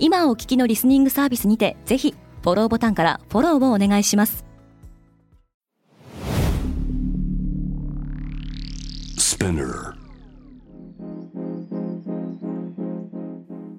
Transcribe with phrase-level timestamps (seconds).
[0.00, 4.44] 今お聞きのリスニングサービスにてぜひフォローボタンからフォローをお願いします。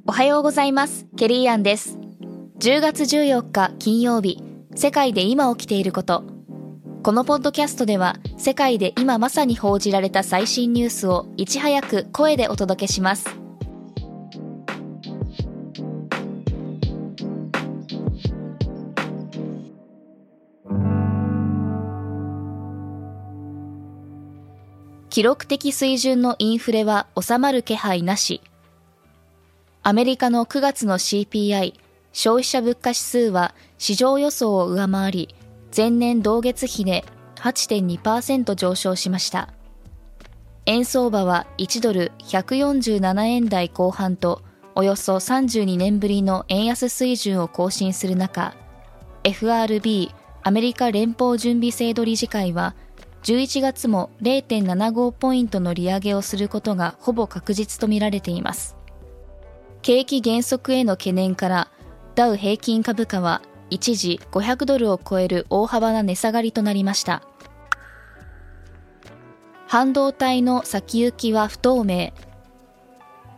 [0.07, 1.05] おはようございます。
[1.17, 1.97] ケリーアンです。
[2.59, 4.43] 10月14日金曜日
[4.75, 6.23] 世界で今起きていること。
[7.01, 13.39] このポッドキャストでは世界で今まさに報じられた最新ニュースをいち早く声でお届けします
[25.19, 28.39] 記録的水準のインフレは収まる気配なし。
[29.83, 31.73] アメリカの9月の CPI、
[32.13, 35.35] 消費者物価指数は市場予想を上回り、
[35.75, 37.03] 前年同月比で
[37.35, 39.49] 8.2%上昇しました。
[40.65, 44.41] 円相場は1ドル147円台後半と、
[44.73, 48.55] およそ32年ぶりの円安水準を更新する中、
[49.25, 52.73] FRB アメリカ連邦準備制度理事会は
[53.23, 58.75] 11月も0.75ポイントの利上げをすることがほぼ確実とみられています。
[59.81, 61.71] 景気減速への懸念から
[62.15, 67.23] ダウ平均株価は一時500ドルを超える大幅な値下がりとなりました。
[69.67, 72.11] 半導体の先行きは不透明。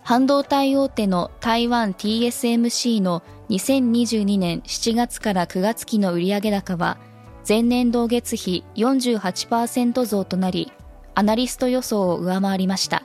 [0.03, 6.97] 半導体大手の台湾 TSMC の2022年7月から9月期の売上高は
[7.47, 10.71] 前年同月比48%増となり、
[11.15, 13.03] アナリスト予想を上回りました。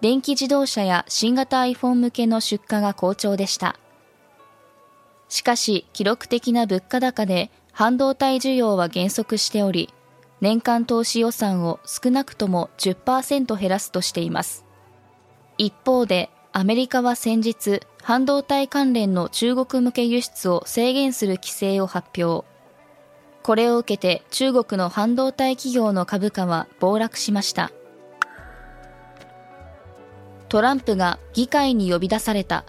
[0.00, 3.76] 電気自動車や新型 iPhone 向けの出荷が好調でした。
[5.28, 9.92] しかし、記録的な物価高で半導体需要は減速しており、
[10.40, 14.64] 年間投資予算を少なくとも10%減らすとしています。
[15.58, 22.46] 一方で、アメリカは先日、半導体関連の中国向け輸出を制限する規制を発表。
[23.46, 27.70] これを受けて中国の半導体企業の株価は暴落しました。
[30.48, 32.64] トランプが議会に呼び出された。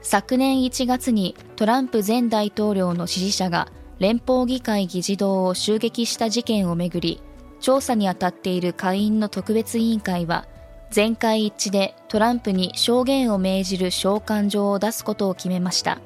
[0.00, 3.68] 昨年1月にトランプ前大統領の支持者が
[4.00, 7.22] 連邦議会議事堂を襲撃した事件をめぐり、
[7.60, 10.48] 調査に当たっている下院の特別委員会は、
[10.90, 16.00] 全会一致でトランプに証言を命じる召喚状を出すことを決めました。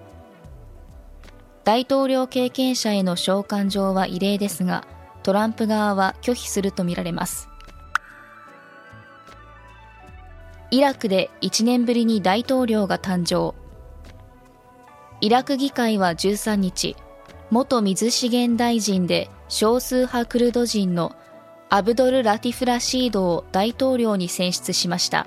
[1.66, 4.86] 大統領経験者への召喚状は異例ですが、
[5.24, 7.48] トランプ側は拒否するとみられます。
[10.70, 13.56] イラクで1年ぶりに大統領が誕生。
[15.20, 16.94] イラク議会は13日、
[17.50, 21.16] 元水資源大臣で少数派クルド人の
[21.68, 25.26] アブドル・ラティフ・ラシードを大統領に選出しました。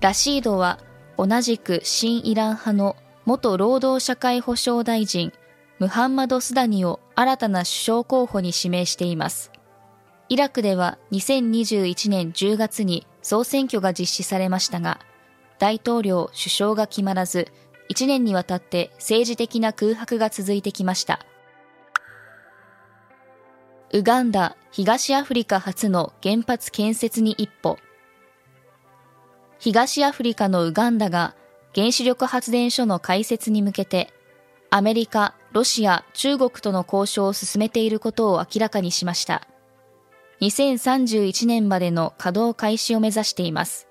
[0.00, 0.78] ラシードは
[1.18, 2.96] 同じく新イラン派の
[3.30, 5.32] 元労働社会保障大臣、
[5.78, 9.52] ムハンマド・スダニを新たな首相候補に指名しています。
[10.28, 14.98] イラクでは2021年10月に総選挙が実施されましたが、
[15.60, 17.46] 大統領、首相が決まらず、
[17.88, 21.20] 1年にわたって政治的な空白が続いてきました。
[23.92, 27.78] ウガンダ、東アフリカ初の原発建設に一歩。
[29.60, 31.36] 東アフリカのウガンダが
[31.74, 34.12] 原子力発電所の開設に向けて、
[34.70, 39.46] アメリカ、ロシア、中国との交渉を進めていることを明らかにしました。
[40.40, 43.88] 2031年までの稼働開始を目指しています。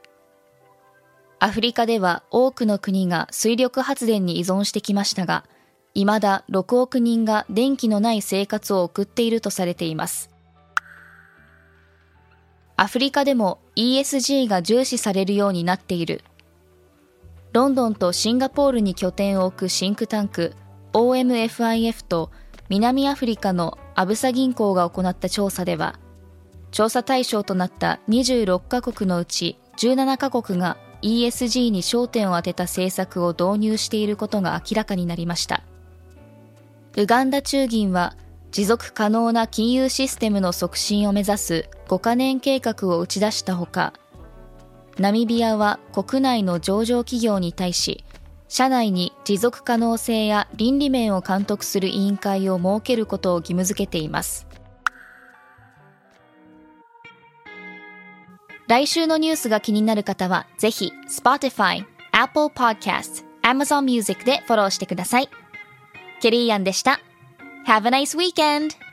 [1.40, 5.46] アフリカでは多くの国が水力発電に依存してきましたが、
[5.94, 10.30] 未だ6億人が電気のない生活を送っているとされています。
[12.76, 16.24] アフリカでも ESG が重視されるようになっている。
[17.52, 20.54] ロンドンとシンガポールに拠点を置くシンクタンク
[20.94, 22.30] OMFIF と
[22.70, 26.00] 南アフリカのアブサ銀行が行った調査では、
[26.70, 35.64] 調査対象となった26カ国のうち17カ国が ESG に焦点を当てた政策を導入していることが明らかになりました。
[36.98, 38.16] ウガンダ中銀は
[38.52, 43.94] 持続可能な金融システムの促進を目指す5カ年計画を打ち出したほか、
[45.00, 48.04] ナミビアは国内の上場企業に対し、
[48.50, 54.46] 社内に持続可能性や倫理面を監督する委員会を設けることを義務付けています。
[58.68, 65.30] 来週のニュースが気になる方は、ぜひ Spotify、Apple Podcast、Amazon Music でフォローしてください。
[66.22, 67.00] ケリーアンでした。
[67.66, 68.89] Have a nice weekend!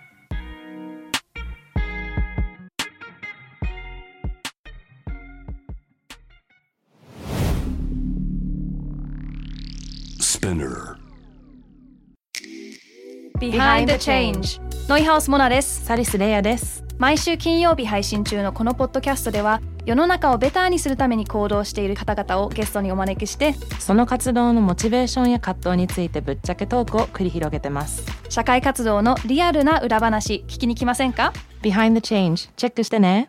[13.40, 14.60] Behind the Change.
[14.88, 28.04] ノイハウスモナですサリスレイヤです毎週金曜日配信中のこのポッドキャストでは世の中をベターにするために行動している方々をゲストにお招きしてその活動のモチベーションや葛藤についてぶっちゃけトークを繰り広げてます。
[28.28, 31.32] 社会活動のリアルな裏話聞きに来ませんか
[31.62, 33.28] ？Behind the Change チェックしてね